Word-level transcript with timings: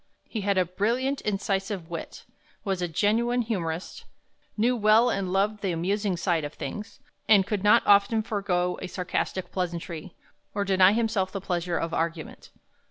He 0.27 0.41
had 0.41 0.57
a 0.57 0.65
brilliant, 0.65 1.21
incisive 1.21 1.87
wit; 1.91 2.25
was 2.63 2.81
a 2.81 2.87
genuine 2.87 3.43
humorist; 3.43 4.05
knew 4.57 4.75
well 4.75 5.11
and 5.11 5.31
loved 5.31 5.61
the 5.61 5.71
amusing 5.71 6.17
side 6.17 6.43
of 6.43 6.55
things; 6.55 6.99
and 7.29 7.45
could 7.45 7.63
not 7.63 7.85
often 7.85 8.23
forego 8.23 8.79
a 8.81 8.87
sarcastic 8.87 9.51
pleasantry, 9.51 10.15
or 10.55 10.65
deny 10.65 10.93
himself 10.93 11.31
the 11.31 11.39
pleasure 11.39 11.77
of 11.77 11.93
argument. 11.93 12.49